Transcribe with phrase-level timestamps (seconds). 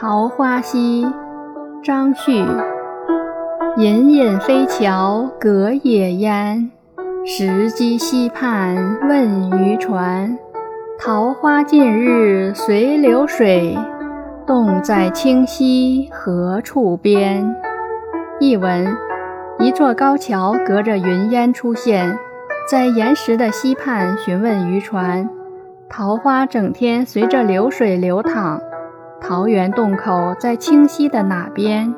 [0.00, 1.04] 桃花溪，
[1.82, 2.44] 张旭。
[3.78, 6.70] 隐隐飞桥隔野烟，
[7.26, 8.76] 石矶溪畔
[9.08, 10.38] 问渔船。
[11.00, 13.76] 桃花尽日随流水，
[14.46, 17.56] 洞在清溪何处边？
[18.38, 18.96] 译文：
[19.58, 22.16] 一座高桥隔着云烟出现，
[22.70, 25.28] 在岩石的溪畔询问渔船。
[25.88, 28.60] 桃花整天随着流水流淌。
[29.20, 31.94] 桃源洞口在清溪的哪边？